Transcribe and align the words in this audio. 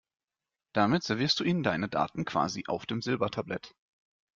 Damit 0.73 1.03
servierst 1.03 1.39
du 1.39 1.43
ihnen 1.43 1.61
deine 1.61 1.87
Daten 1.87 2.25
quasi 2.25 2.63
auf 2.65 2.87
dem 2.87 3.03
Silbertablett. 3.03 3.75